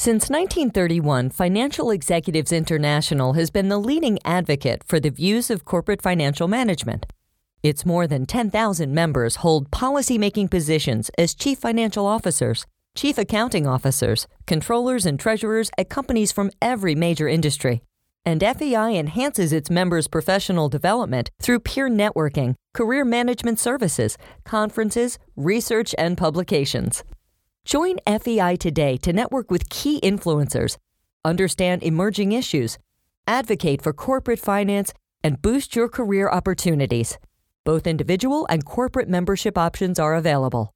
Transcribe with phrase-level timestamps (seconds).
[0.00, 6.00] Since 1931, Financial Executives International has been the leading advocate for the views of corporate
[6.00, 7.04] financial management.
[7.62, 14.26] Its more than 10,000 members hold policymaking positions as chief financial officers, chief accounting officers,
[14.46, 17.82] controllers, and treasurers at companies from every major industry.
[18.24, 25.94] And FEI enhances its members' professional development through peer networking, career management services, conferences, research,
[25.98, 27.04] and publications.
[27.70, 30.76] Join FEI today to network with key influencers,
[31.24, 32.78] understand emerging issues,
[33.28, 34.92] advocate for corporate finance,
[35.22, 37.16] and boost your career opportunities.
[37.64, 40.74] Both individual and corporate membership options are available.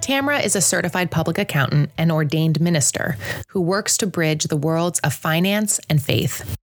[0.01, 3.15] Tamara is a certified public accountant and ordained minister
[3.49, 6.57] who works to bridge the worlds of finance and faith.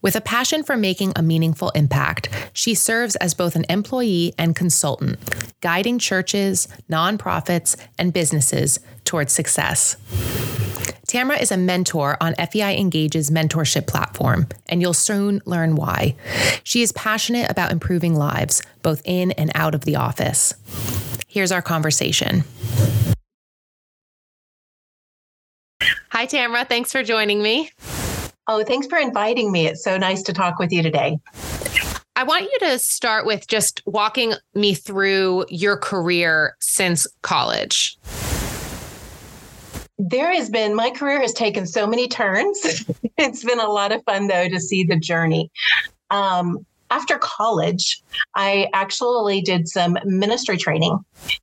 [0.00, 4.54] With a passion for making a meaningful impact, she serves as both an employee and
[4.54, 5.18] consultant,
[5.60, 9.96] guiding churches, nonprofits, and businesses towards success.
[11.08, 16.14] Tamara is a mentor on FEI Engage's mentorship platform, and you'll soon learn why.
[16.62, 20.54] She is passionate about improving lives, both in and out of the office.
[21.26, 22.44] Here's our conversation.
[26.10, 26.64] Hi, Tamara.
[26.64, 27.70] Thanks for joining me.
[28.48, 29.66] Oh, thanks for inviting me.
[29.66, 31.18] It's so nice to talk with you today.
[32.16, 37.96] I want you to start with just walking me through your career since college
[39.98, 42.58] there has been my career has taken so many turns.
[43.18, 45.50] it's been a lot of fun though to see the journey.
[46.10, 48.02] Um, after college,
[48.34, 50.98] I actually did some ministry training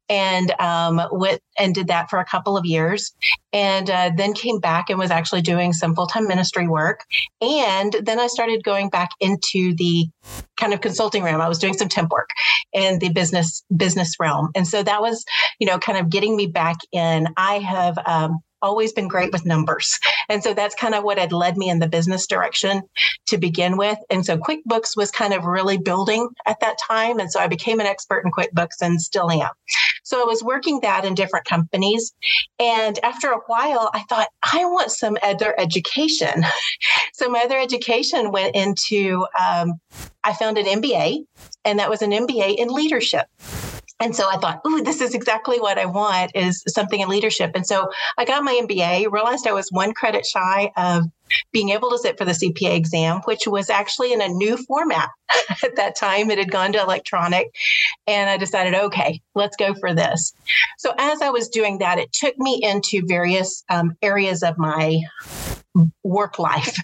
[0.10, 3.14] and um, with and did that for a couple of years,
[3.54, 7.02] and uh, then came back and was actually doing some full time ministry work.
[7.42, 10.08] And then I started going back into the
[10.58, 11.42] kind of consulting realm.
[11.42, 12.30] I was doing some temp work
[12.74, 15.26] in the business business realm, and so that was
[15.60, 17.28] you know kind of getting me back in.
[17.38, 20.00] I have um, always been great with numbers.
[20.28, 22.82] And so that's kind of what had led me in the business direction
[23.28, 23.98] to begin with.
[24.10, 27.20] And so QuickBooks was kind of really building at that time.
[27.20, 29.52] And so I became an expert in QuickBooks and still am.
[30.04, 32.14] So I was working that in different companies.
[32.60, 36.44] And after a while, I thought, I want some other education.
[37.14, 39.80] so my other education went into, um,
[40.24, 41.26] I found an MBA,
[41.64, 43.28] and that was an MBA in leadership
[44.00, 47.52] and so I thought, ooh, this is exactly what I want is something in leadership.
[47.56, 51.06] And so I got my MBA, realized I was one credit shy of
[51.52, 55.10] being able to sit for the CPA exam, which was actually in a new format
[55.64, 56.30] at that time.
[56.32, 57.48] It had gone to electronic.
[58.08, 60.34] And I decided, okay, let's go for this.
[60.78, 65.02] So as I was doing that, it took me into various um, areas of my
[66.04, 66.78] work life.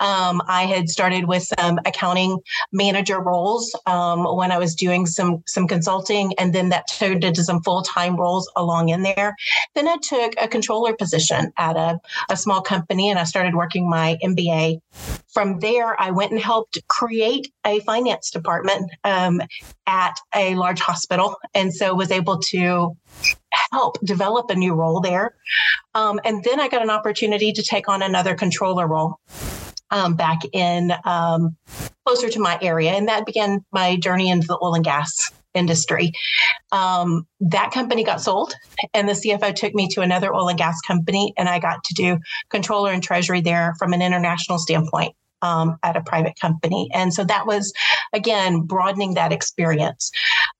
[0.00, 2.38] Um, I had started with some accounting
[2.72, 7.44] manager roles um, when I was doing some some consulting, and then that turned into
[7.44, 9.34] some full time roles along in there.
[9.74, 11.98] Then I took a controller position at a,
[12.30, 14.80] a small company, and I started working my MBA.
[15.32, 19.40] From there, I went and helped create a finance department um,
[19.86, 22.96] at a large hospital, and so was able to
[23.70, 25.34] help develop a new role there.
[25.94, 29.18] Um, and then I got an opportunity to take on another controller role
[29.90, 31.56] um, back in um,
[32.06, 32.92] closer to my area.
[32.92, 36.12] And that began my journey into the oil and gas industry.
[36.72, 38.54] Um, that company got sold,
[38.94, 41.94] and the CFO took me to another oil and gas company, and I got to
[41.94, 42.18] do
[42.50, 45.14] controller and treasury there from an international standpoint.
[45.40, 46.90] Um, at a private company.
[46.92, 47.72] And so that was,
[48.12, 50.10] again, broadening that experience.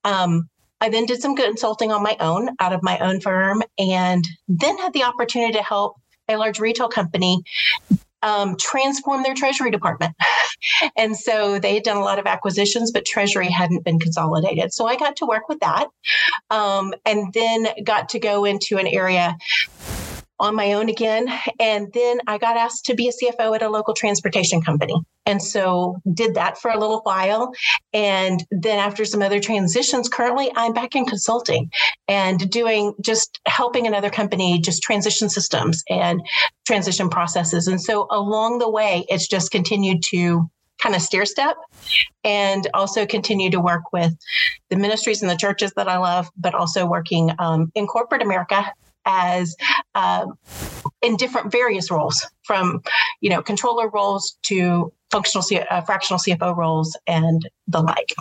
[0.04, 0.48] Um,
[0.80, 4.78] I then did some consulting on my own out of my own firm and then
[4.78, 5.96] had the opportunity to help
[6.28, 7.42] a large retail company
[8.22, 10.14] um, transform their treasury department.
[10.96, 14.72] and so they had done a lot of acquisitions, but treasury hadn't been consolidated.
[14.72, 15.88] So I got to work with that
[16.50, 19.36] um, and then got to go into an area
[20.40, 21.28] on my own again.
[21.58, 24.94] And then I got asked to be a CFO at a local transportation company.
[25.26, 27.52] And so did that for a little while.
[27.92, 31.70] And then after some other transitions, currently I'm back in consulting
[32.06, 36.22] and doing just helping another company just transition systems and
[36.68, 37.66] transition processes.
[37.66, 40.48] And so along the way, it's just continued to
[40.78, 41.56] kind of stair step
[42.22, 44.14] and also continue to work with
[44.68, 48.70] the ministries and the churches that I love, but also working um, in corporate America
[49.06, 49.56] as
[49.94, 50.38] um,
[51.00, 52.82] in different various roles from
[53.22, 58.12] you know controller roles to functional C- uh, fractional cfo roles and the like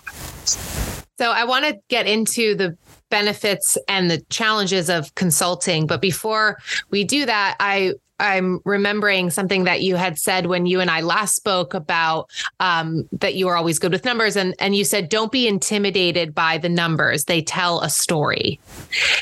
[1.20, 2.78] so i want to get into the
[3.10, 6.58] benefits and the challenges of consulting but before
[6.90, 11.02] we do that i I'm remembering something that you had said when you and I
[11.02, 12.30] last spoke about
[12.60, 16.34] um, that you are always good with numbers, and and you said don't be intimidated
[16.34, 18.60] by the numbers; they tell a story.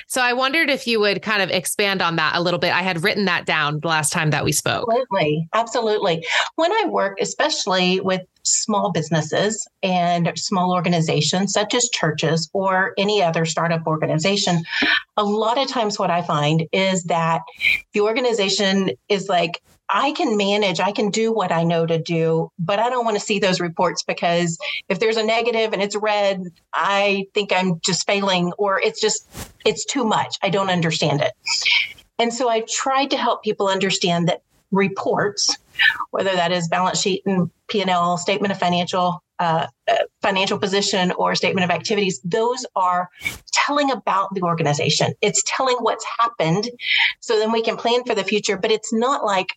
[0.08, 2.74] So I wondered if you would kind of expand on that a little bit.
[2.74, 4.88] I had written that down the last time that we spoke.
[4.90, 6.26] Absolutely, absolutely.
[6.56, 13.22] When I work, especially with small businesses and small organizations such as churches or any
[13.22, 14.64] other startup organization,
[15.18, 17.42] a lot of times what I find is that
[17.94, 22.50] the organization is like, I can manage, I can do what I know to do,
[22.58, 24.58] but I don't want to see those reports because
[24.90, 26.42] if there's a negative and it's red,
[26.74, 29.28] I think I'm just failing or it's just,
[29.64, 30.38] it's too much.
[30.42, 31.34] I don't understand it.
[32.18, 34.42] And so I've tried to help people understand that
[34.72, 35.58] reports,
[36.12, 39.68] whether that is balance sheet and P&L, statement of financial uh,
[40.22, 43.10] financial position or statement of activities, those are
[43.52, 45.14] telling about the organization.
[45.22, 46.70] It's telling what's happened
[47.20, 48.58] so then we can plan for the future.
[48.58, 49.50] But it's not like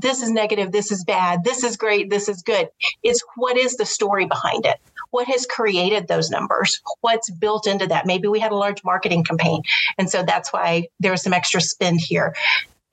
[0.00, 2.68] this is negative, this is bad, this is great, this is good.
[3.02, 4.78] It's what is the story behind it?
[5.10, 6.80] What has created those numbers?
[7.00, 8.06] What's built into that?
[8.06, 9.62] Maybe we had a large marketing campaign.
[9.98, 12.34] And so that's why there was some extra spend here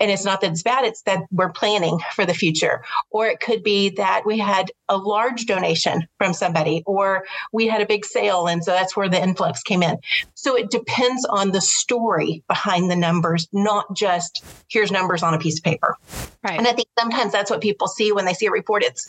[0.03, 2.83] and it's not that it's bad it's that we're planning for the future.
[3.09, 7.23] Or it could be that we had a large donation from somebody or
[7.53, 9.97] we had a big sale and so that's where the influx came in.
[10.33, 15.39] So it depends on the story behind the numbers not just here's numbers on a
[15.39, 15.95] piece of paper.
[16.44, 16.57] Right.
[16.57, 18.83] and i think sometimes that's what people see when they see a report.
[18.83, 19.07] It's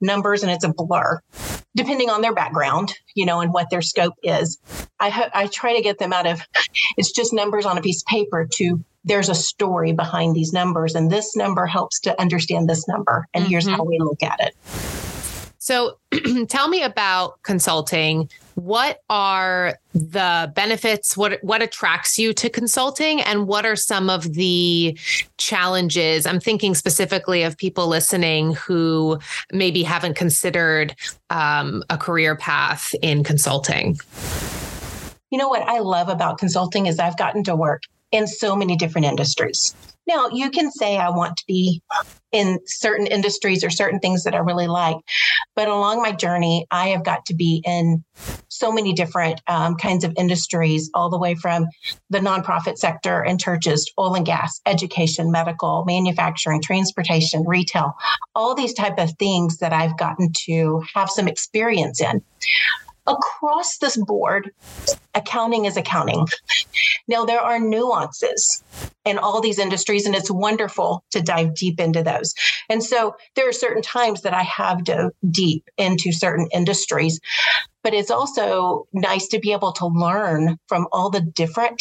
[0.00, 1.20] numbers and it's a blur
[1.74, 4.58] depending on their background you know and what their scope is.
[5.00, 6.40] I i try to get them out of
[6.96, 10.94] it's just numbers on a piece of paper to there's a story behind these numbers,
[10.94, 13.26] and this number helps to understand this number.
[13.32, 13.50] And mm-hmm.
[13.52, 14.54] here's how we look at it.
[15.58, 15.98] So,
[16.48, 18.28] tell me about consulting.
[18.54, 21.16] What are the benefits?
[21.16, 24.98] What what attracts you to consulting, and what are some of the
[25.38, 26.26] challenges?
[26.26, 29.18] I'm thinking specifically of people listening who
[29.52, 30.94] maybe haven't considered
[31.30, 33.98] um, a career path in consulting.
[35.30, 37.82] You know what I love about consulting is I've gotten to work
[38.12, 39.74] in so many different industries.
[40.06, 41.82] Now, you can say, I want to be
[42.30, 44.96] in certain industries or certain things that I really like.
[45.56, 48.04] But along my journey, I have got to be in
[48.48, 51.66] so many different um, kinds of industries, all the way from
[52.10, 57.94] the nonprofit sector and churches, oil and gas, education, medical, manufacturing, transportation, retail,
[58.34, 62.22] all these type of things that I've gotten to have some experience in
[63.06, 64.50] across this board,
[65.14, 66.26] accounting is accounting.
[67.08, 68.62] Now, there are nuances
[69.04, 72.34] in all these industries, and it's wonderful to dive deep into those.
[72.68, 77.20] And so there are certain times that I have dove deep into certain industries,
[77.82, 81.80] but it's also nice to be able to learn from all the different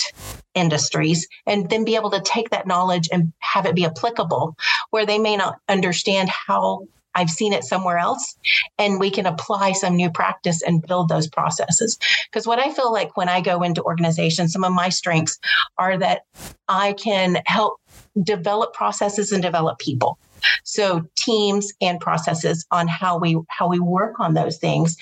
[0.53, 4.55] industries and then be able to take that knowledge and have it be applicable
[4.91, 8.37] where they may not understand how I've seen it somewhere else,
[8.77, 11.97] and we can apply some new practice and build those processes.
[12.25, 15.39] Because what I feel like when I go into organizations, some of my strengths
[15.77, 16.23] are that
[16.67, 17.79] I can help
[18.21, 20.17] develop processes and develop people
[20.63, 24.97] so teams and processes on how we how we work on those things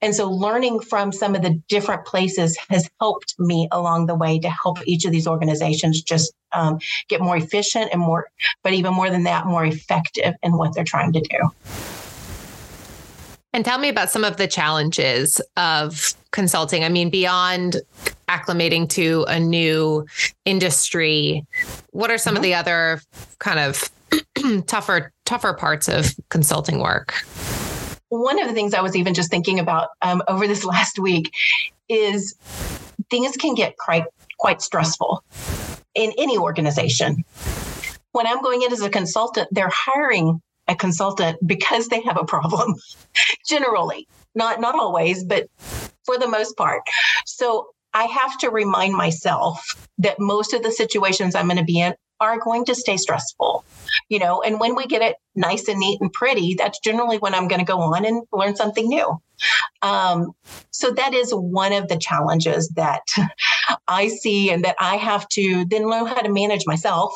[0.00, 4.38] and so learning from some of the different places has helped me along the way
[4.38, 6.78] to help each of these organizations just um,
[7.08, 8.28] get more efficient and more
[8.62, 11.50] but even more than that more effective in what they're trying to do
[13.52, 16.84] and tell me about some of the challenges of consulting.
[16.84, 17.80] I mean, beyond
[18.28, 20.06] acclimating to a new
[20.44, 21.44] industry,
[21.90, 22.36] what are some mm-hmm.
[22.38, 23.02] of the other
[23.38, 23.90] kind of
[24.66, 27.14] tougher tougher parts of consulting work?
[28.08, 31.34] One of the things I was even just thinking about um, over this last week
[31.88, 32.34] is
[33.10, 34.04] things can get quite
[34.38, 35.22] quite stressful
[35.94, 37.24] in any organization.
[38.12, 42.24] When I'm going in as a consultant, they're hiring a consultant because they have a
[42.24, 42.74] problem.
[43.48, 45.48] Generally, not not always, but
[46.04, 46.82] for the most part.
[47.26, 51.80] So I have to remind myself that most of the situations I'm going to be
[51.80, 53.64] in are going to stay stressful,
[54.08, 57.34] you know, and when we get it nice and neat and pretty, that's generally when
[57.34, 59.20] I'm going to go on and learn something new.
[59.82, 60.32] Um,
[60.70, 63.02] so that is one of the challenges that
[63.88, 67.12] I see and that I have to then learn how to manage myself,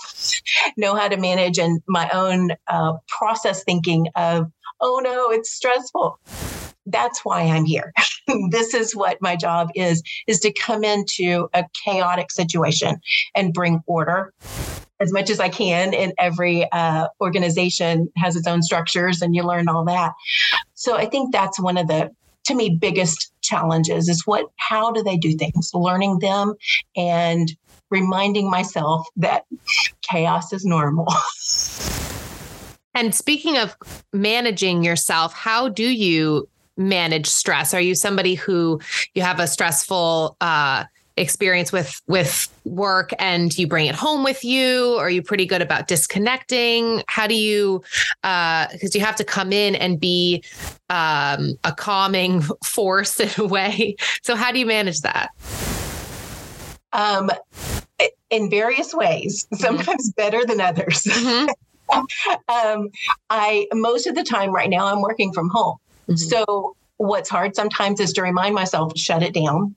[0.77, 6.19] know how to manage and my own uh, process thinking of, oh no, it's stressful.
[6.87, 7.93] that's why I'm here.
[8.51, 12.97] this is what my job is, is to come into a chaotic situation
[13.35, 14.33] and bring order
[15.05, 15.95] as much as I can.
[15.95, 20.13] And every uh, organization has its own structures and you learn all that.
[20.75, 22.11] So I think that's one of the,
[22.47, 25.71] to me, biggest challenges is what, how do they do things?
[25.75, 26.55] Learning them
[26.97, 27.55] and
[27.91, 29.45] reminding myself that
[30.03, 31.07] chaos is normal.
[32.97, 33.77] And speaking of
[34.13, 37.75] managing yourself, how do you manage stress?
[37.75, 38.81] Are you somebody who
[39.15, 40.85] you have a stressful uh,
[41.17, 44.97] experience with with work and you bring it home with you?
[44.99, 47.03] Are you pretty good about disconnecting?
[47.09, 47.83] How do you?
[48.23, 50.43] Because uh, you have to come in and be
[50.91, 53.97] um, a calming force in a way.
[54.23, 55.31] So how do you manage that?
[56.93, 57.31] Um,
[58.31, 59.47] in various ways.
[59.47, 59.63] Mm-hmm.
[59.63, 60.23] Sometimes mm-hmm.
[60.23, 61.03] better than others.
[61.03, 61.49] Mm-hmm.
[62.49, 62.89] um,
[63.31, 65.77] I most of the time right now I'm working from home.
[66.09, 66.17] Mm-hmm.
[66.17, 69.75] So what's hard sometimes is to remind myself shut it down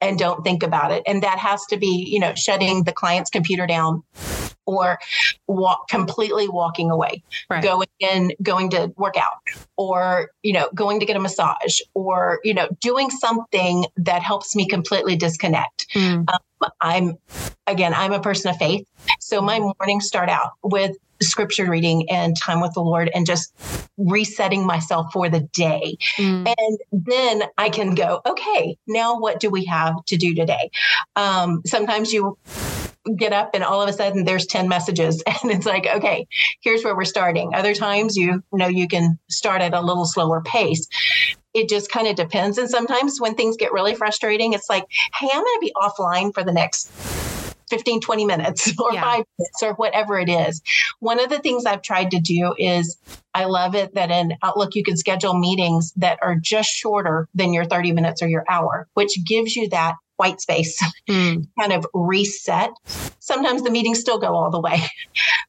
[0.00, 3.30] and don't think about it and that has to be you know shutting the client's
[3.30, 4.02] computer down
[4.68, 4.98] or
[5.46, 7.62] walk completely walking away right.
[7.62, 9.40] going in going to work out
[9.76, 14.54] or you know going to get a massage or you know doing something that helps
[14.54, 16.28] me completely disconnect mm.
[16.28, 17.16] um, i'm
[17.66, 18.86] again i'm a person of faith
[19.20, 23.52] so my mornings start out with scripture reading and time with the Lord and just
[23.96, 25.96] resetting myself for the day.
[26.16, 26.54] Mm.
[26.58, 30.70] And then I can go, okay, now what do we have to do today?
[31.16, 32.38] Um, sometimes you
[33.16, 36.26] get up and all of a sudden there's 10 messages and it's like okay
[36.60, 40.42] here's where we're starting other times you know you can start at a little slower
[40.42, 40.86] pace
[41.54, 44.84] it just kind of depends and sometimes when things get really frustrating it's like
[45.14, 46.90] hey i'm going to be offline for the next
[47.68, 49.02] 15, 20 minutes or yeah.
[49.02, 50.62] five minutes or whatever it is.
[51.00, 52.96] One of the things I've tried to do is
[53.34, 57.52] I love it that in Outlook you can schedule meetings that are just shorter than
[57.52, 61.46] your 30 minutes or your hour, which gives you that white space mm.
[61.58, 62.70] kind of reset.
[63.20, 64.82] Sometimes the meetings still go all the way.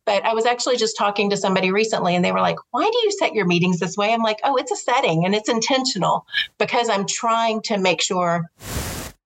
[0.06, 2.98] But I was actually just talking to somebody recently and they were like, Why do
[3.04, 4.12] you set your meetings this way?
[4.12, 6.26] I'm like, Oh, it's a setting and it's intentional
[6.58, 8.50] because I'm trying to make sure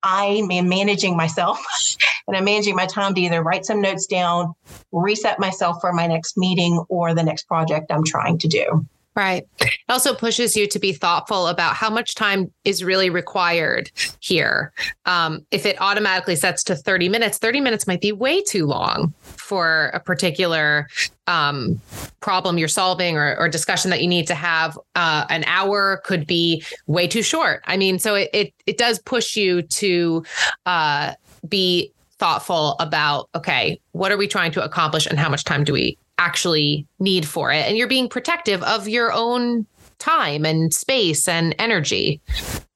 [0.03, 1.59] I am managing myself
[2.27, 4.53] and I'm managing my time to either write some notes down,
[4.91, 8.85] reset myself for my next meeting or the next project I'm trying to do.
[9.15, 9.43] Right.
[9.59, 14.73] It also pushes you to be thoughtful about how much time is really required here.
[15.05, 19.13] Um, if it automatically sets to 30 minutes, 30 minutes might be way too long
[19.21, 20.87] for a particular
[21.27, 21.79] um,
[22.21, 24.77] problem you're solving or, or, discussion that you need to have.
[24.95, 27.61] Uh, an hour could be way too short.
[27.65, 30.25] I mean, so it it, it does push you to
[30.65, 31.13] uh,
[31.47, 35.71] be thoughtful about okay, what are we trying to accomplish, and how much time do
[35.71, 37.65] we actually need for it.
[37.67, 39.65] And you're being protective of your own
[39.99, 42.21] time and space and energy.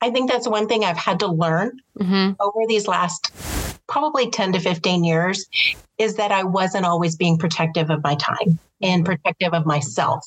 [0.02, 2.32] I think that's one thing I've had to learn mm-hmm.
[2.40, 3.34] over these last
[3.88, 5.46] probably 10 to 15 years
[5.98, 10.26] is that I wasn't always being protective of my time and protective of myself.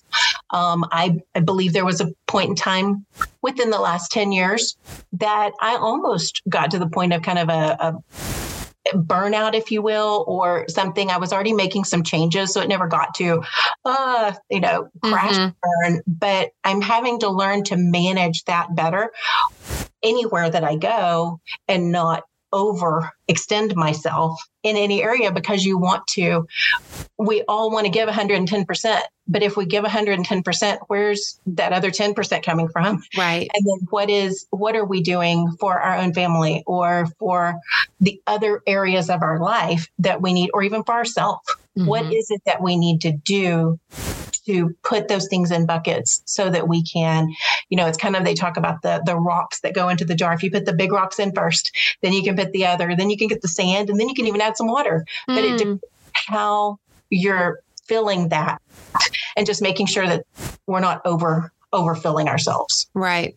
[0.51, 3.07] Um, I, I, believe there was a point in time
[3.41, 4.77] within the last 10 years
[5.13, 8.50] that I almost got to the point of kind of a, a
[8.95, 11.11] burnout, if you will, or something.
[11.11, 13.43] I was already making some changes, so it never got to,
[13.85, 15.51] uh, you know, crash mm-hmm.
[15.63, 16.03] burn.
[16.07, 19.13] But I'm having to learn to manage that better
[20.03, 26.47] anywhere that I go and not overextend myself in any area because you want to.
[27.19, 32.43] We all want to give 110% but if we give 110% where's that other 10%
[32.43, 33.03] coming from?
[33.17, 33.49] Right.
[33.55, 37.55] And then what is what are we doing for our own family or for
[38.01, 41.49] the other areas of our life that we need or even for ourselves
[41.81, 41.89] mm-hmm.
[41.89, 43.79] what is it that we need to do
[44.47, 47.29] to put those things in buckets so that we can,
[47.69, 50.15] you know, it's kind of they talk about the the rocks that go into the
[50.15, 50.33] jar.
[50.33, 53.11] If you put the big rocks in first, then you can put the other, then
[53.11, 55.05] you can get the sand, and then you can even add some water.
[55.29, 55.35] Mm.
[55.35, 55.75] But it hmm.
[56.15, 56.79] how
[57.11, 58.63] you're filling that
[59.37, 60.25] and just making sure that
[60.67, 62.89] we're not over overfilling ourselves.
[62.95, 63.37] Right.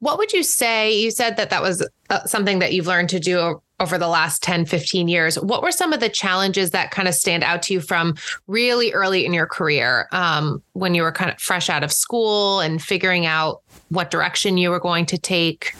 [0.00, 0.98] What would you say?
[0.98, 4.42] You said that that was uh, something that you've learned to do over the last
[4.42, 5.38] 10, 15 years.
[5.38, 8.14] What were some of the challenges that kind of stand out to you from
[8.46, 12.60] really early in your career um, when you were kind of fresh out of school
[12.60, 15.74] and figuring out what direction you were going to take?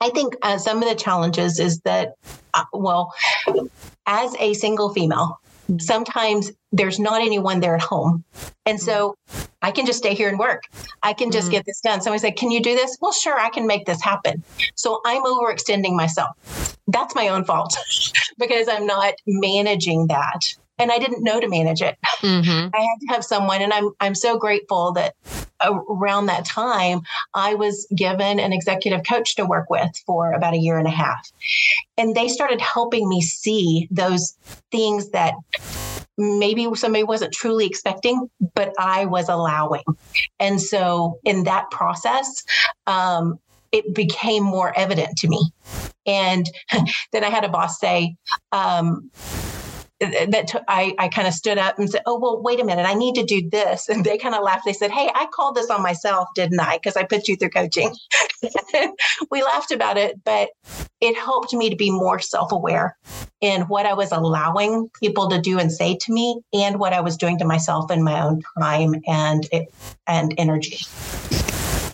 [0.00, 2.14] I think uh, some of the challenges is that,
[2.54, 3.12] uh, well,
[4.06, 5.40] as a single female.
[5.78, 8.24] Sometimes there's not anyone there at home.
[8.66, 9.16] And so
[9.62, 10.64] I can just stay here and work.
[11.02, 11.52] I can just mm-hmm.
[11.52, 12.00] get this done.
[12.00, 12.96] Somebody said, Can you do this?
[13.00, 14.42] Well, sure, I can make this happen.
[14.74, 16.76] So I'm overextending myself.
[16.88, 17.76] That's my own fault
[18.38, 20.40] because I'm not managing that.
[20.78, 21.96] And I didn't know to manage it.
[22.24, 22.74] Mm-hmm.
[22.74, 25.14] I had to have someone, and I'm I'm so grateful that
[25.62, 27.02] around that time,
[27.34, 30.90] I was given an executive coach to work with for about a year and a
[30.90, 31.30] half.
[31.98, 34.38] And they started helping me see those
[34.70, 35.34] things that
[36.16, 39.82] maybe somebody wasn't truly expecting, but I was allowing.
[40.38, 42.44] And so in that process,
[42.86, 43.38] um,
[43.72, 45.50] it became more evident to me.
[46.06, 46.48] And
[47.12, 48.16] then I had a boss say,
[48.52, 49.10] um,
[50.00, 52.86] that t- I, I kind of stood up and said, Oh, well, wait a minute,
[52.86, 53.88] I need to do this.
[53.88, 54.64] And they kind of laughed.
[54.64, 56.76] They said, Hey, I called this on myself, didn't I?
[56.76, 57.94] Because I put you through coaching.
[59.30, 60.50] we laughed about it, but
[61.00, 62.96] it helped me to be more self aware
[63.40, 67.00] in what I was allowing people to do and say to me and what I
[67.00, 69.48] was doing to myself in my own time and,
[70.06, 70.78] and energy.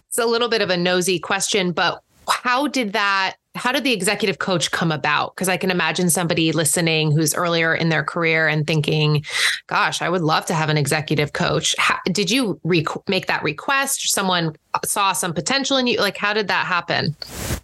[0.08, 3.92] It's a little bit of a nosy question, but how did that how did the
[3.92, 5.34] executive coach come about?
[5.34, 9.22] Because I can imagine somebody listening who's earlier in their career and thinking,
[9.66, 11.74] gosh, I would love to have an executive coach.
[11.78, 14.12] How, did you rec- make that request?
[14.12, 15.98] Someone saw some potential in you?
[15.98, 17.14] Like, how did that happen?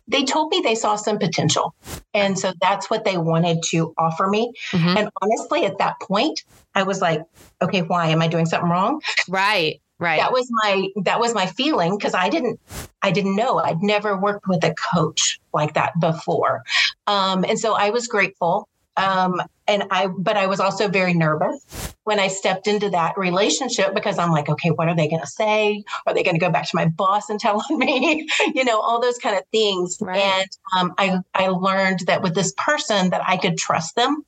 [0.06, 1.74] They told me they saw some potential.
[2.12, 4.52] And so that's what they wanted to offer me.
[4.72, 4.98] Mm-hmm.
[4.98, 6.42] And honestly, at that point,
[6.74, 7.22] I was like,
[7.62, 8.08] okay, why?
[8.08, 9.00] Am I doing something wrong?
[9.28, 9.80] Right.
[9.98, 10.20] Right.
[10.20, 12.60] That was my that was my feeling because I didn't
[13.02, 13.58] I didn't know.
[13.58, 16.64] I'd never worked with a coach like that before.
[17.06, 18.68] Um, and so I was grateful.
[18.98, 23.94] Um, and I but I was also very nervous when I stepped into that relationship
[23.94, 25.82] because I'm like, okay, what are they going to say?
[26.06, 28.28] Are they going to go back to my boss and tell on me?
[28.54, 29.96] you know, all those kind of things.
[30.00, 30.18] Right.
[30.18, 34.24] And um, I I learned that with this person that I could trust them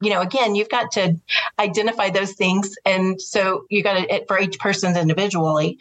[0.00, 1.16] you know, again, you've got to
[1.58, 2.74] identify those things.
[2.84, 5.78] And so you got to, for each person's individually.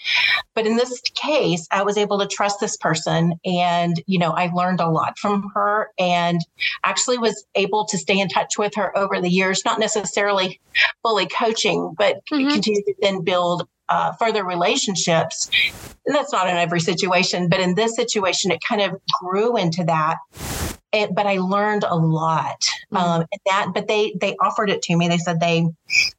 [0.54, 3.34] But in this case, I was able to trust this person.
[3.44, 6.40] And, you know, I learned a lot from her and
[6.84, 10.62] actually was able to stay in touch with her over the years, not necessarily
[11.02, 12.50] fully coaching, but mm-hmm.
[12.50, 15.50] continue to then build uh, further relationships.
[16.06, 19.84] And that's not in every situation, but in this situation, it kind of grew into
[19.86, 20.18] that
[20.94, 22.62] it, but I learned a lot.
[22.94, 22.98] Mm-hmm.
[22.98, 25.08] Um, that, but they they offered it to me.
[25.08, 25.68] They said they,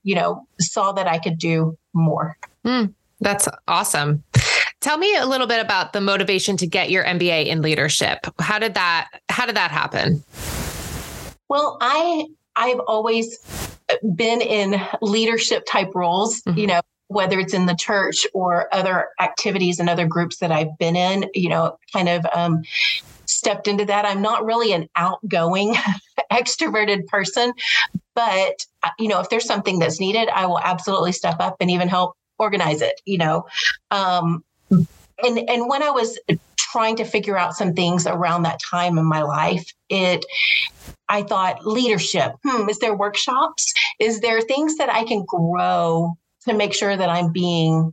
[0.02, 2.36] you know, saw that I could do more.
[2.64, 4.24] Mm, that's awesome.
[4.80, 8.26] Tell me a little bit about the motivation to get your MBA in leadership.
[8.38, 10.22] How did that How did that happen?
[11.48, 13.38] Well, I I've always
[14.14, 16.42] been in leadership type roles.
[16.42, 16.58] Mm-hmm.
[16.58, 20.76] You know, whether it's in the church or other activities and other groups that I've
[20.78, 22.62] been in, you know, kind of um,
[23.26, 24.04] stepped into that.
[24.04, 25.74] I'm not really an outgoing,
[26.32, 27.52] extroverted person,
[28.14, 31.70] but uh, you know, if there's something that's needed, I will absolutely step up and
[31.70, 33.00] even help organize it.
[33.04, 33.46] You know,
[33.90, 36.18] um, and and when I was
[36.56, 40.24] trying to figure out some things around that time in my life, it
[41.08, 42.32] I thought leadership.
[42.44, 43.72] Hmm, is there workshops?
[44.00, 46.16] Is there things that I can grow
[46.48, 47.92] to make sure that I'm being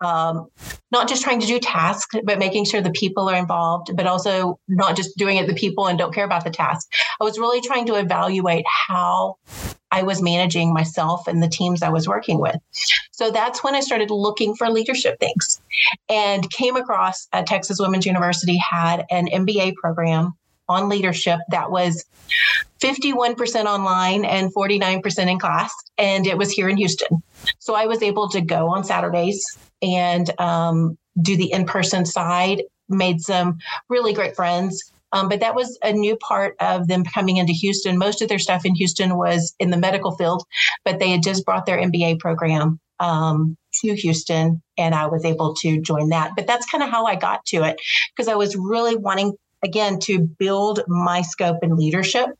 [0.00, 0.48] um,
[0.90, 4.58] not just trying to do tasks, but making sure the people are involved, but also
[4.68, 6.88] not just doing it the people and don't care about the task.
[7.20, 9.36] I was really trying to evaluate how
[9.90, 12.56] I was managing myself and the teams I was working with.
[13.12, 15.60] So that's when I started looking for leadership things
[16.08, 20.32] and came across uh, Texas Woman's University had an MBA program
[20.72, 22.04] on leadership that was
[22.80, 25.72] 51% online and 49% in class.
[25.98, 27.22] And it was here in Houston.
[27.58, 29.44] So I was able to go on Saturdays
[29.80, 33.58] and um, do the in person side, made some
[33.88, 34.92] really great friends.
[35.12, 37.98] Um, but that was a new part of them coming into Houston.
[37.98, 40.44] Most of their stuff in Houston was in the medical field,
[40.84, 45.54] but they had just brought their MBA program um, to Houston, and I was able
[45.56, 46.32] to join that.
[46.34, 47.80] But that's kind of how I got to it
[48.14, 52.30] because I was really wanting again to build my scope and leadership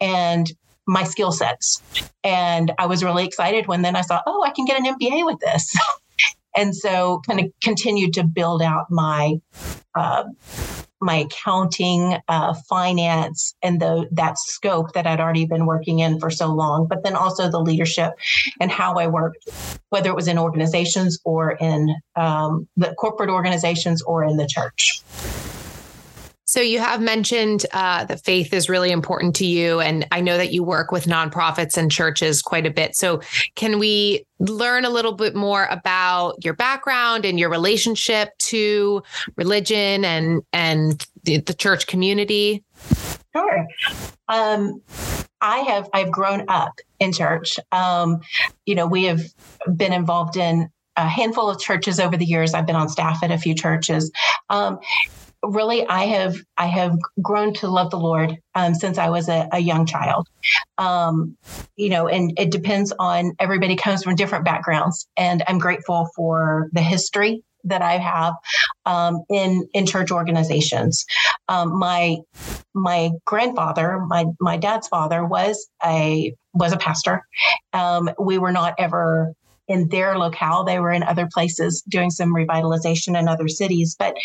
[0.00, 0.52] and
[0.86, 1.82] my skill sets.
[2.22, 5.24] And I was really excited when then I saw, oh, I can get an MBA
[5.24, 5.74] with this.
[6.54, 9.34] and so kind of continued to build out my
[9.94, 10.24] uh,
[11.00, 16.30] my accounting, uh, finance, and the that scope that I'd already been working in for
[16.30, 16.86] so long.
[16.88, 18.14] But then also the leadership
[18.58, 19.48] and how I worked,
[19.90, 25.02] whether it was in organizations or in um, the corporate organizations or in the church.
[26.54, 30.36] So you have mentioned uh, that faith is really important to you, and I know
[30.36, 32.94] that you work with nonprofits and churches quite a bit.
[32.94, 33.22] So
[33.56, 39.02] can we learn a little bit more about your background and your relationship to
[39.34, 42.62] religion and and the, church community?
[43.34, 43.66] Sure.
[44.28, 44.80] Um,
[45.40, 47.58] I have I've grown up in church.
[47.72, 48.20] Um,
[48.64, 49.22] you know, we have
[49.76, 52.54] been involved in a handful of churches over the years.
[52.54, 54.12] I've been on staff at a few churches.
[54.50, 54.78] Um,
[55.48, 59.48] really i have i have grown to love the lord um, since i was a,
[59.52, 60.28] a young child
[60.78, 61.36] um,
[61.76, 66.68] you know and it depends on everybody comes from different backgrounds and i'm grateful for
[66.72, 68.34] the history that I have
[68.86, 71.04] um, in in church organizations.
[71.48, 72.18] Um, my
[72.74, 77.22] my grandfather, my my dad's father, was a was a pastor.
[77.72, 79.32] Um, we were not ever
[79.68, 80.64] in their locale.
[80.64, 83.96] They were in other places doing some revitalization in other cities.
[83.98, 84.16] But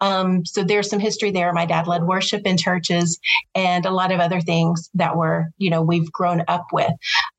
[0.00, 1.52] um, so there's some history there.
[1.52, 3.18] My dad led worship in churches
[3.54, 6.92] and a lot of other things that were, you know, we've grown up with.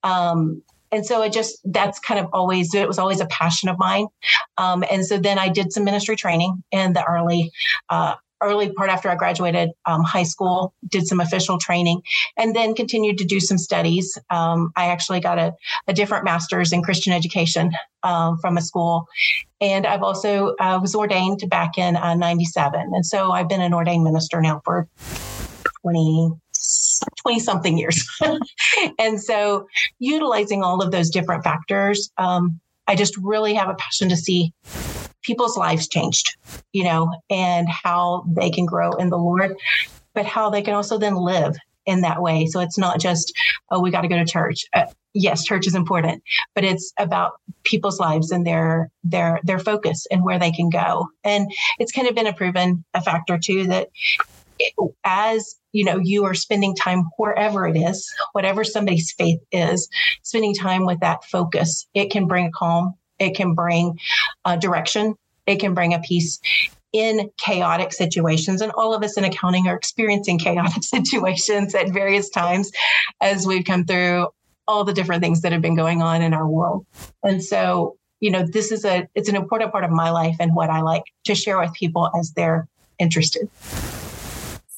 [0.03, 3.77] Um, and so it just that's kind of always it was always a passion of
[3.77, 4.07] mine
[4.57, 7.51] um, and so then i did some ministry training in the early
[7.89, 12.01] uh, early part after I graduated um, high school, did some official training,
[12.37, 14.17] and then continued to do some studies.
[14.29, 15.53] Um, I actually got a,
[15.87, 17.71] a, different master's in Christian education
[18.03, 19.07] um, from a school.
[19.59, 22.79] And I've also uh, was ordained back in uh, 97.
[22.93, 24.87] And so I've been an ordained minister now for
[25.81, 26.31] 20,
[27.21, 28.07] 20 something years.
[28.99, 29.67] and so
[29.99, 34.53] utilizing all of those different factors, um, I just really have a passion to see
[35.27, 36.37] people's lives changed,
[36.71, 39.55] you know, and how they can grow in the Lord,
[40.15, 42.47] but how they can also then live in that way.
[42.47, 43.33] So it's not just,
[43.69, 44.65] oh, we got to go to church.
[44.73, 46.23] Uh, yes, church is important,
[46.55, 47.33] but it's about
[47.65, 51.09] people's lives and their their their focus and where they can go.
[51.25, 53.89] And it's kind of been a proven a factor too that
[54.59, 59.87] it, as you know you are spending time wherever it is whatever somebody's faith is
[60.23, 63.99] spending time with that focus it can bring calm it can bring
[64.45, 65.15] a direction.
[65.45, 66.39] It can bring a peace
[66.93, 68.61] in chaotic situations.
[68.61, 72.71] And all of us in accounting are experiencing chaotic situations at various times
[73.21, 74.27] as we've come through
[74.67, 76.85] all the different things that have been going on in our world.
[77.23, 80.55] And so, you know, this is a it's an important part of my life and
[80.55, 82.67] what I like to share with people as they're
[82.99, 83.49] interested.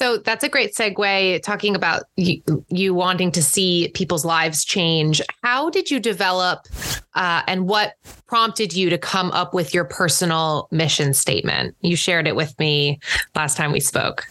[0.02, 5.22] So that's a great segue talking about you, you, wanting to see people's lives change.
[5.44, 6.68] How did you develop
[7.16, 11.76] uh, and what prompted you to come up with your personal mission statement?
[11.82, 13.00] You shared it with me
[13.36, 14.26] last time we spoke.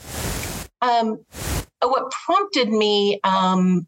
[0.81, 1.23] Um,
[1.83, 3.87] what prompted me um,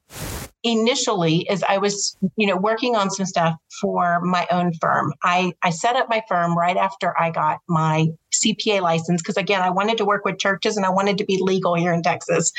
[0.62, 5.14] initially as I was, you know, working on some stuff for my own firm.
[5.22, 9.62] I, I set up my firm right after I got my CPA license because again,
[9.62, 12.52] I wanted to work with churches and I wanted to be legal here in Texas.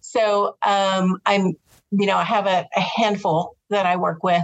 [0.00, 1.54] So um, I'm,
[1.90, 4.42] you know, I have a, a handful that I work with,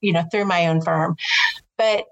[0.00, 1.16] you know, through my own firm.
[1.78, 2.06] But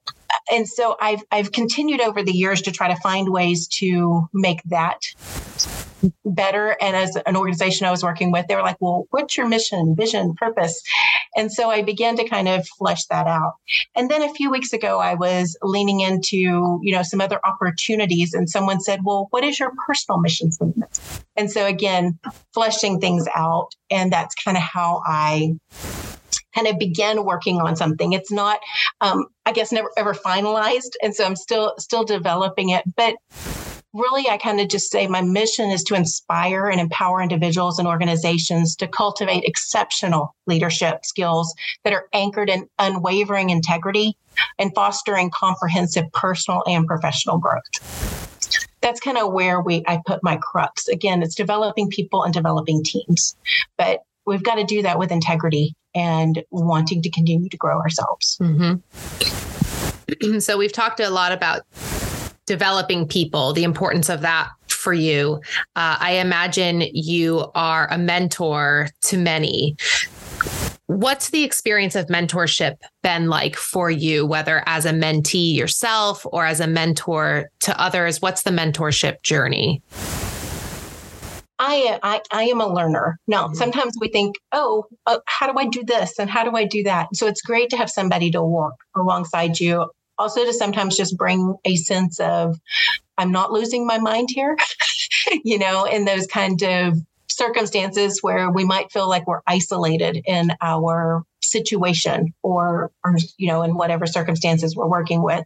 [0.50, 4.62] and so I've I've continued over the years to try to find ways to make
[4.64, 5.00] that
[6.24, 6.76] better.
[6.80, 9.94] And as an organization I was working with, they were like, well, what's your mission,
[9.96, 10.82] vision, purpose?
[11.36, 13.54] And so I began to kind of flesh that out.
[13.96, 18.34] And then a few weeks ago, I was leaning into, you know, some other opportunities
[18.34, 21.00] and someone said, well, what is your personal mission statement?
[21.36, 22.18] And so again,
[22.52, 23.68] fleshing things out.
[23.90, 25.54] And that's kind of how I
[26.54, 28.12] kind of began working on something.
[28.12, 28.60] It's not,
[29.00, 32.84] um, I guess, never ever finalized, and so I'm still still developing it.
[32.96, 33.14] But
[33.92, 37.86] really, I kind of just say my mission is to inspire and empower individuals and
[37.88, 44.16] organizations to cultivate exceptional leadership skills that are anchored in unwavering integrity
[44.58, 47.62] and fostering comprehensive personal and professional growth.
[48.80, 50.88] That's kind of where we I put my crux.
[50.88, 53.36] Again, it's developing people and developing teams.
[53.76, 58.38] But we've got to do that with integrity and wanting to continue to grow ourselves.
[58.40, 60.38] Mm-hmm.
[60.40, 61.62] so we've talked a lot about
[62.50, 65.40] developing people, the importance of that for you.
[65.76, 69.76] Uh, I imagine you are a mentor to many.
[70.86, 76.44] What's the experience of mentorship been like for you, whether as a mentee yourself or
[76.44, 78.20] as a mentor to others?
[78.20, 79.80] What's the mentorship journey?
[81.60, 83.16] I, I, I am a learner.
[83.28, 83.54] No, mm-hmm.
[83.54, 86.82] sometimes we think, oh, uh, how do I do this and how do I do
[86.82, 87.14] that?
[87.14, 89.88] So it's great to have somebody to walk alongside you
[90.20, 92.60] also to sometimes just bring a sense of
[93.16, 94.56] I'm not losing my mind here,
[95.44, 100.52] you know, in those kind of circumstances where we might feel like we're isolated in
[100.60, 105.44] our situation or, or you know, in whatever circumstances we're working with.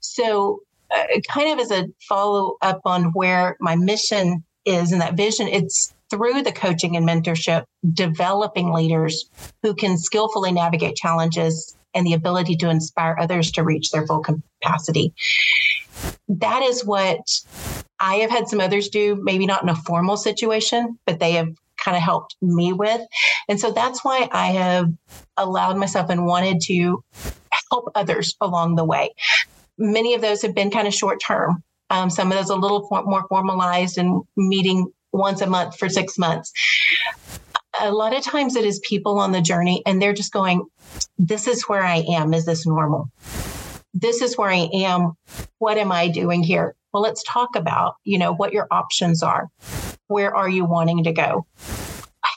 [0.00, 0.60] So,
[0.94, 5.48] uh, kind of as a follow up on where my mission is and that vision,
[5.48, 9.30] it's through the coaching and mentorship, developing leaders
[9.62, 14.20] who can skillfully navigate challenges and the ability to inspire others to reach their full
[14.20, 15.12] capacity.
[16.28, 17.20] That is what
[18.00, 21.54] I have had some others do, maybe not in a formal situation, but they have
[21.82, 23.00] kind of helped me with.
[23.48, 24.92] And so that's why I have
[25.36, 27.02] allowed myself and wanted to
[27.70, 29.10] help others along the way.
[29.78, 31.62] Many of those have been kind of short term.
[31.90, 36.16] Um, some of those a little more formalized and meeting once a month for six
[36.16, 36.52] months
[37.80, 40.64] a lot of times it is people on the journey and they're just going,
[41.18, 42.34] This is where I am.
[42.34, 43.10] Is this normal?
[43.94, 45.12] this is where I am.
[45.58, 46.74] What am I doing here?
[46.92, 49.48] Well, let's talk about, you know, what your options are.
[50.08, 51.46] Where are you wanting to go?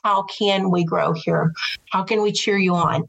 [0.04, 1.52] How can we grow here?
[1.90, 3.08] How can we cheer you on?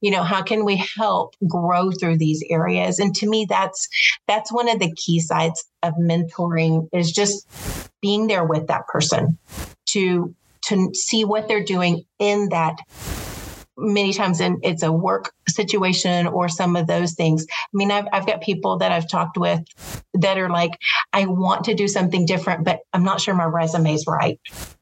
[0.00, 2.98] You know, how can we help grow through these areas?
[2.98, 3.88] And to me, that's
[4.26, 7.46] that's one of the key sides of mentoring is just
[8.00, 9.38] being there with that person
[9.90, 12.78] to to see what they're doing in that
[13.76, 17.46] many times in it's a work situation or some of those things.
[17.50, 19.60] I mean, I've, I've got people that I've talked with
[20.14, 20.72] that are like,
[21.12, 24.38] I want to do something different, but I'm not sure my resume is right.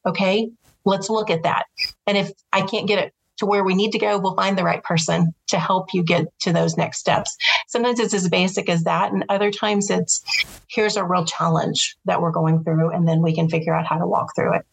[0.06, 0.50] Okay.
[0.84, 1.64] Let's look at that.
[2.06, 4.64] And if I can't get it to where we need to go, we'll find the
[4.64, 7.36] right person to help you get to those next steps.
[7.68, 9.12] Sometimes it's as basic as that.
[9.12, 10.22] And other times it's
[10.68, 13.98] here's a real challenge that we're going through, and then we can figure out how
[13.98, 14.66] to walk through it.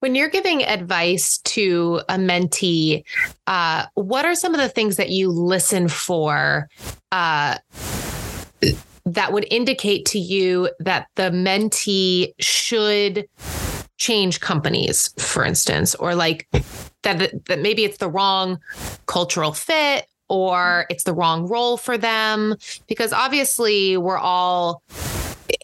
[0.00, 3.02] When you're giving advice to a mentee,
[3.48, 6.68] uh, what are some of the things that you listen for
[7.10, 7.58] uh,
[9.04, 13.28] that would indicate to you that the mentee should
[13.96, 16.46] change companies, for instance, or like
[17.02, 18.60] that, that maybe it's the wrong
[19.06, 22.54] cultural fit or it's the wrong role for them?
[22.86, 24.82] Because obviously, we're all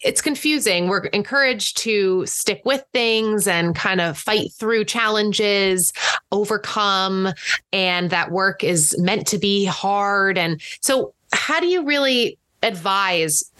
[0.05, 0.87] it's confusing.
[0.87, 5.91] We're encouraged to stick with things and kind of fight through challenges,
[6.31, 7.29] overcome,
[7.73, 10.37] and that work is meant to be hard.
[10.37, 13.51] And so, how do you really advise?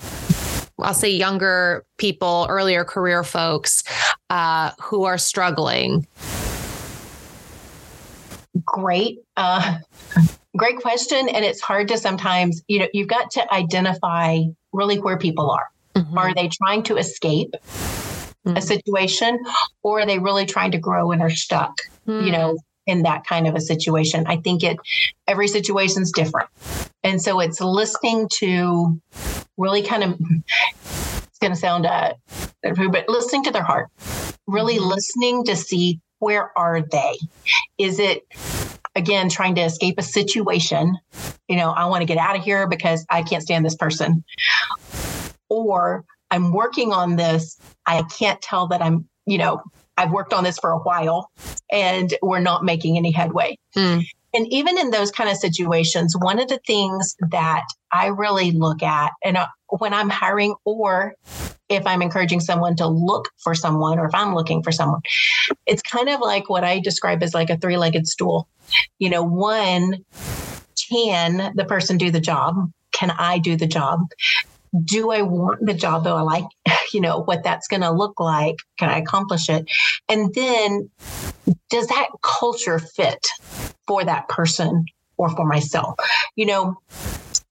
[0.79, 3.83] I'll say younger people, earlier career folks
[4.29, 6.05] uh, who are struggling.
[8.63, 9.19] Great.
[9.35, 9.79] Uh,
[10.55, 11.27] great question.
[11.27, 15.69] And it's hard to sometimes, you know, you've got to identify really where people are.
[15.95, 16.17] Mm-hmm.
[16.17, 18.57] Are they trying to escape mm-hmm.
[18.57, 19.39] a situation
[19.83, 21.77] or are they really trying to grow and are stuck,
[22.07, 22.25] mm-hmm.
[22.25, 22.57] you know, mm.
[22.85, 24.25] in that kind of a situation?
[24.27, 24.77] I think it,
[25.27, 26.49] every situation is different.
[27.03, 28.99] And so it's listening to
[29.57, 32.13] really kind of, it's going to sound, uh,
[32.61, 33.89] but listening to their heart,
[34.47, 34.89] really mm-hmm.
[34.89, 37.17] listening to see where are they?
[37.77, 38.25] Is it,
[38.95, 40.97] again trying to escape a situation
[41.47, 44.23] you know i want to get out of here because i can't stand this person
[45.49, 47.59] or I'm working on this.
[47.85, 49.61] I can't tell that I'm, you know,
[49.97, 51.29] I've worked on this for a while
[51.71, 53.57] and we're not making any headway.
[53.75, 54.05] Mm.
[54.33, 58.83] And even in those kind of situations, one of the things that I really look
[58.83, 61.15] at, and uh, when I'm hiring or
[61.69, 65.01] if I'm encouraging someone to look for someone or if I'm looking for someone,
[65.65, 68.49] it's kind of like what I describe as like a three legged stool.
[68.99, 70.03] You know, one,
[70.91, 72.55] can the person do the job?
[72.91, 74.01] Can I do the job?
[74.83, 76.45] Do I want the job though I like,
[76.93, 78.55] you know, what that's going to look like?
[78.77, 79.65] Can I accomplish it?
[80.09, 80.89] And then
[81.69, 83.27] does that culture fit
[83.87, 84.85] for that person
[85.17, 85.95] or for myself?
[86.35, 86.75] You know,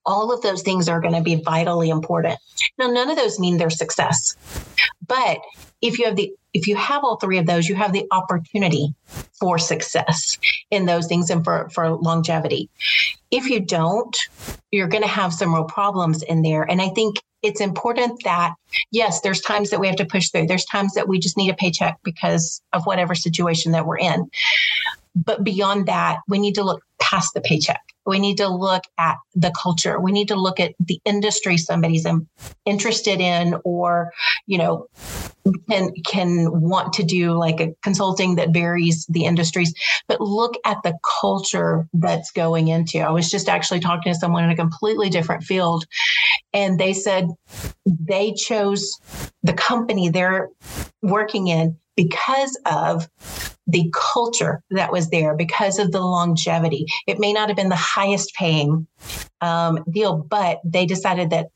[0.06, 2.38] all of those things are going to be vitally important.
[2.78, 4.37] Now, none of those mean their success,
[5.06, 5.38] but
[5.80, 8.95] if you have the if you have all three of those, you have the opportunity
[9.38, 10.38] for success
[10.71, 12.71] in those things and for, for longevity.
[13.31, 14.17] If you don't,
[14.71, 16.62] you're going to have some real problems in there.
[16.62, 18.54] And I think it's important that,
[18.90, 20.46] yes, there's times that we have to push through.
[20.46, 24.30] There's times that we just need a paycheck because of whatever situation that we're in.
[25.14, 29.16] But beyond that, we need to look past the paycheck we need to look at
[29.35, 29.98] the culture.
[29.98, 32.07] We need to look at the industry somebody's
[32.64, 34.12] interested in or,
[34.46, 34.87] you know,
[35.68, 39.74] can can want to do like a consulting that varies the industries,
[40.09, 43.00] but look at the culture that's going into.
[43.00, 45.85] I was just actually talking to someone in a completely different field
[46.55, 47.29] and they said
[47.85, 48.99] they chose
[49.43, 50.49] the company they're
[51.03, 53.09] working in because of
[53.67, 56.87] the culture that was there, because of the longevity.
[57.07, 58.87] It may not have been the highest paying
[59.40, 61.49] um, deal, but they decided that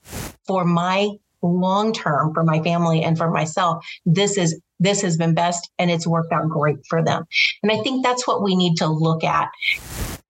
[0.47, 1.11] for my
[1.43, 5.91] long term, for my family and for myself, this is this has been best and
[5.91, 7.25] it's worked out great for them.
[7.63, 9.49] And I think that's what we need to look at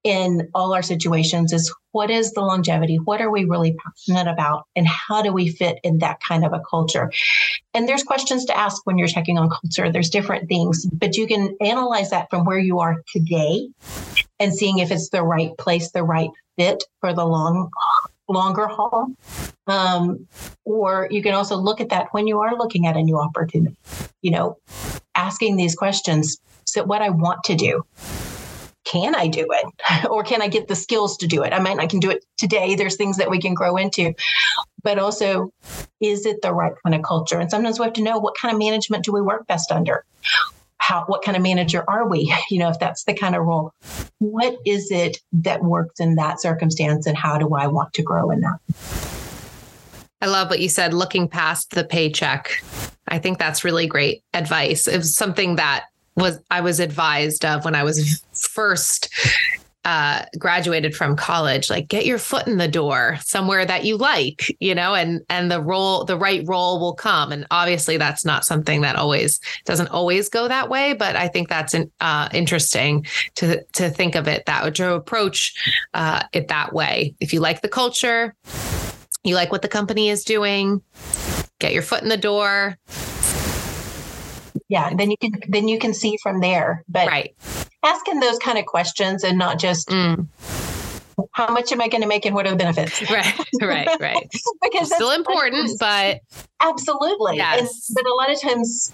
[0.04, 2.96] in all our situations is what is the longevity?
[2.96, 4.64] What are we really passionate about?
[4.76, 7.12] And how do we fit in that kind of a culture?
[7.74, 9.90] And there's questions to ask when you're checking on culture.
[9.90, 13.68] There's different things, but you can analyze that from where you are today
[14.38, 17.70] and seeing if it's the right place, the right fit for the long
[18.28, 19.08] longer haul.
[19.66, 20.26] Um,
[20.64, 23.76] or you can also look at that when you are looking at a new opportunity,
[24.22, 24.56] you know,
[25.14, 26.38] asking these questions.
[26.64, 27.84] So what I want to do,
[28.84, 30.06] can I do it?
[30.10, 31.52] or can I get the skills to do it?
[31.52, 32.74] I mean, I can do it today.
[32.74, 34.14] There's things that we can grow into.
[34.82, 35.50] But also,
[36.00, 37.38] is it the right kind of culture?
[37.38, 40.04] And sometimes we have to know what kind of management do we work best under?
[40.88, 42.34] How what kind of manager are we?
[42.50, 43.74] You know if that's the kind of role.
[44.18, 48.30] What is it that works in that circumstance and how do i want to grow
[48.30, 48.58] in that?
[50.22, 52.62] I love what you said looking past the paycheck.
[53.06, 54.88] I think that's really great advice.
[54.88, 55.84] It was something that
[56.16, 59.08] was i was advised of when i was first
[59.88, 64.54] uh, graduated from college like get your foot in the door somewhere that you like
[64.60, 67.32] you know and and the role the right role will come.
[67.32, 71.48] And obviously that's not something that always doesn't always go that way but i think
[71.48, 75.54] that's an, uh, interesting to to think of it that to approach
[75.94, 77.14] uh, it that way.
[77.18, 78.34] If you like the culture
[79.24, 80.82] you like what the company is doing
[81.60, 82.76] get your foot in the door
[84.68, 87.34] yeah then you can then you can see from there but right
[87.84, 90.26] asking those kind of questions and not just mm.
[91.32, 93.02] how much am I going to make and what are the benefits?
[93.10, 94.28] Right, right, right.
[94.62, 96.20] because it's still important, but
[96.60, 97.36] absolutely.
[97.36, 97.88] Yes.
[97.88, 98.92] And, but a lot of times,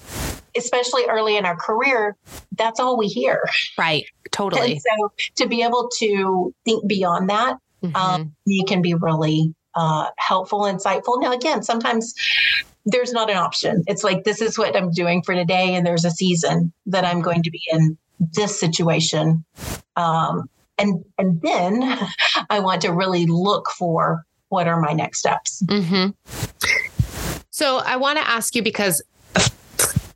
[0.57, 2.17] especially early in our career,
[2.57, 3.43] that's all we hear.
[3.79, 4.73] Right, totally.
[4.73, 7.97] And so to be able to think beyond that, mm-hmm.
[7.97, 11.21] um, you can be really uh, helpful, insightful.
[11.21, 12.15] Now, again, sometimes
[12.85, 13.83] there's not an option.
[13.87, 17.21] It's like, this is what I'm doing for today, and there's a season that I'm
[17.21, 19.45] going to be in this situation.
[19.97, 21.99] Um, and and then
[22.51, 25.63] I want to really look for what are my next steps.
[25.67, 26.11] Mm-hmm.
[27.51, 29.03] So I want to ask you because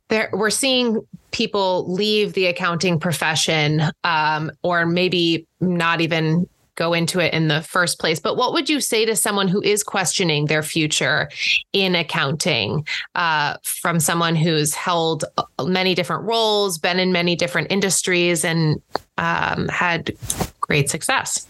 [0.09, 1.01] there, we're seeing
[1.31, 7.61] people leave the accounting profession, um, or maybe not even go into it in the
[7.61, 8.19] first place.
[8.19, 11.29] But what would you say to someone who is questioning their future
[11.73, 17.67] in accounting uh, from someone who's held uh, many different roles, been in many different
[17.69, 18.81] industries, and
[19.17, 20.15] um, had
[20.61, 21.45] great success?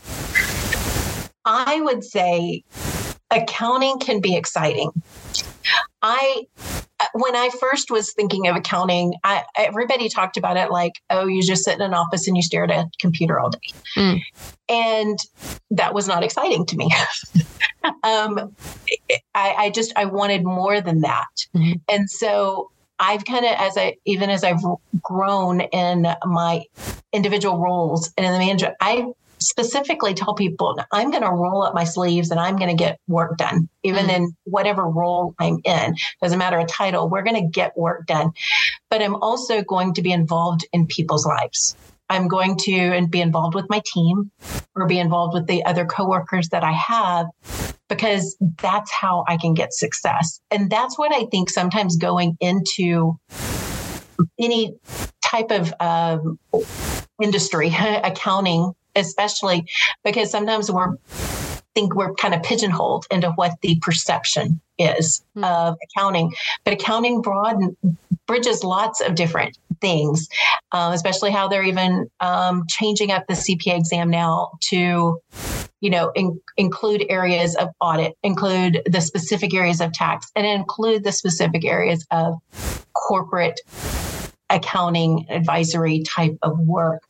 [1.46, 2.64] I would say
[3.30, 4.92] accounting can be exciting.
[6.02, 6.46] I
[7.14, 11.42] when I first was thinking of accounting, I, everybody talked about it like, oh, you
[11.42, 13.60] just sit in an office and you stare at a computer all day.
[13.96, 14.22] Mm.
[14.68, 15.20] And
[15.72, 16.92] that was not exciting to me.
[18.04, 18.56] um,
[19.34, 21.28] I, I, just, I wanted more than that.
[21.56, 21.74] Mm-hmm.
[21.88, 24.64] And so I've kind of, as I, even as I've
[25.02, 26.64] grown in my
[27.14, 29.06] individual roles and in the management, I
[29.42, 33.00] specifically tell people I'm going to roll up my sleeves and I'm going to get
[33.08, 35.96] work done, even mm in whatever role I'm in.
[36.22, 38.32] Doesn't matter a title, we're going to get work done.
[38.90, 41.76] But I'm also going to be involved in people's lives.
[42.10, 44.32] I'm going to and be involved with my team
[44.76, 47.28] or be involved with the other coworkers that I have
[47.88, 50.40] because that's how I can get success.
[50.50, 53.20] And that's what I think sometimes going into
[54.40, 54.74] any
[55.24, 56.40] type of um,
[57.22, 57.68] industry,
[58.04, 59.68] accounting, especially
[60.04, 60.96] because sometimes we're
[61.76, 65.44] think we're kind of pigeonholed into what the perception is mm-hmm.
[65.44, 66.34] of accounting.
[66.64, 67.58] But accounting broad
[68.28, 70.28] bridges lots of different things,
[70.72, 75.20] uh, especially how they're even um, changing up the CPA exam now to,
[75.82, 81.04] you know, in, include areas of audit, include the specific areas of tax, and include
[81.04, 82.36] the specific areas of
[82.94, 83.62] corporate
[84.50, 87.04] accounting advisory type of work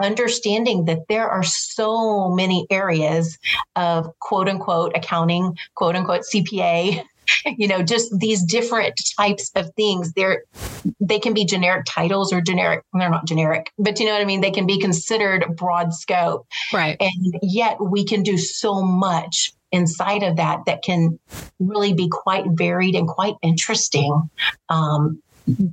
[0.00, 3.38] understanding that there are so many areas
[3.76, 7.04] of quote unquote accounting, quote unquote CPA,
[7.56, 10.12] you know, just these different types of things.
[10.12, 10.44] They're
[11.00, 14.26] they can be generic titles or generic, they're not generic, but you know what I
[14.26, 14.40] mean?
[14.40, 16.46] They can be considered broad scope.
[16.72, 16.96] Right.
[17.00, 21.18] And yet we can do so much inside of that that can
[21.58, 24.30] really be quite varied and quite interesting
[24.70, 25.22] um,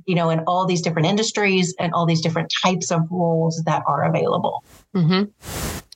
[0.06, 3.82] you know, in all these different industries and all these different types of roles that
[3.86, 4.64] are available.
[4.94, 5.30] Mm-hmm.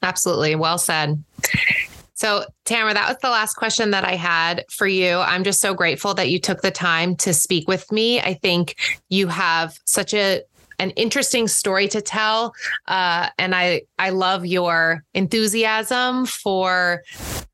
[0.02, 0.54] Absolutely.
[0.54, 1.22] Well said.
[2.14, 5.16] So, Tamara, that was the last question that I had for you.
[5.16, 8.20] I'm just so grateful that you took the time to speak with me.
[8.20, 8.76] I think
[9.08, 10.42] you have such a
[10.80, 12.54] an interesting story to tell.
[12.88, 17.02] Uh, and I, I love your enthusiasm for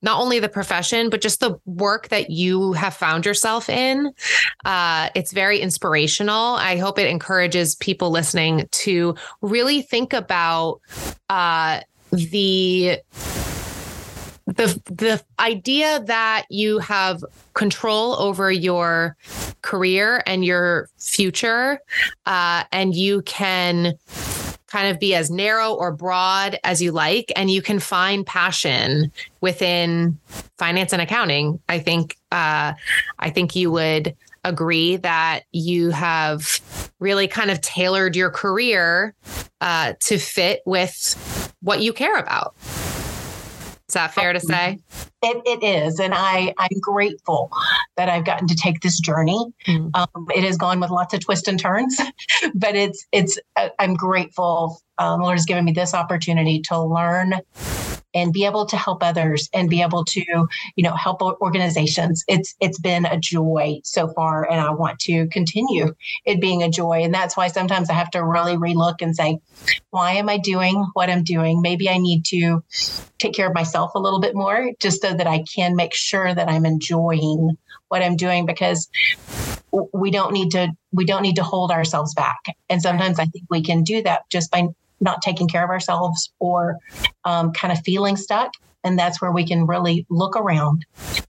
[0.00, 4.12] not only the profession, but just the work that you have found yourself in.
[4.64, 6.54] Uh, it's very inspirational.
[6.54, 10.80] I hope it encourages people listening to really think about
[11.28, 11.80] uh,
[12.12, 12.98] the
[14.56, 19.16] the the idea that you have control over your
[19.62, 21.80] career and your future
[22.26, 23.94] uh, and you can
[24.66, 29.12] kind of be as narrow or broad as you like and you can find passion
[29.40, 30.18] within
[30.58, 32.72] finance and accounting i think uh,
[33.18, 34.14] i think you would
[34.44, 36.60] agree that you have
[37.00, 39.12] really kind of tailored your career
[39.60, 42.54] uh, to fit with what you care about
[43.88, 44.78] is that fair to say?
[45.22, 46.00] It, it is.
[46.00, 47.50] And I, I'm grateful
[47.96, 49.38] that I've gotten to take this journey.
[49.66, 49.90] Mm.
[49.94, 51.96] Um, it has gone with lots of twists and turns,
[52.54, 54.80] but it's it's uh, I'm grateful.
[54.98, 57.34] Um, Lord has given me this opportunity to learn
[58.16, 60.24] and be able to help others and be able to
[60.74, 62.24] you know help organizations.
[62.26, 65.94] It's it's been a joy so far and i want to continue
[66.24, 67.02] it being a joy.
[67.02, 69.38] And that's why sometimes i have to really relook and say
[69.90, 71.60] why am i doing what i'm doing?
[71.60, 72.64] Maybe i need to
[73.18, 76.34] take care of myself a little bit more just so that i can make sure
[76.34, 77.56] that i'm enjoying
[77.88, 78.88] what i'm doing because
[79.92, 82.40] we don't need to we don't need to hold ourselves back.
[82.70, 84.68] And sometimes i think we can do that just by
[85.00, 86.78] not taking care of ourselves or
[87.24, 88.52] um, kind of feeling stuck.
[88.84, 90.86] And that's where we can really look around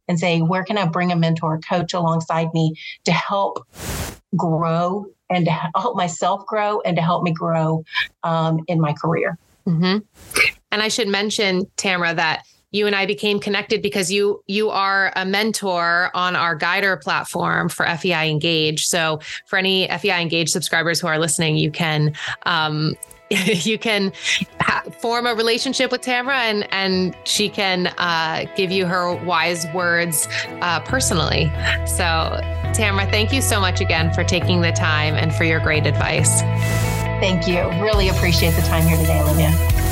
[0.08, 3.66] and say, where can I bring a mentor, coach alongside me to help
[4.36, 7.84] grow and to help myself grow and to help me grow
[8.24, 9.38] um, in my career.
[9.68, 9.98] Mm-hmm.
[10.72, 15.14] And I should mention, Tamara, that you and I became connected because you you are
[15.16, 18.86] a mentor on our Guider platform for FEI Engage.
[18.86, 22.14] So for any FEI Engage subscribers who are listening, you can
[22.46, 22.96] um,
[23.48, 24.14] you can
[24.62, 29.66] ha- form a relationship with Tamara and and she can uh, give you her wise
[29.74, 30.28] words
[30.62, 31.52] uh, personally.
[31.86, 32.40] So
[32.74, 36.42] Tamara, thank you so much again for taking the time and for your great advice.
[37.20, 37.62] Thank you.
[37.84, 39.87] Really appreciate the time here today, Olivia.